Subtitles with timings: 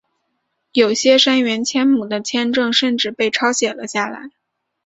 [0.71, 4.31] 有些杉原千亩的签证甚至被抄写了下来。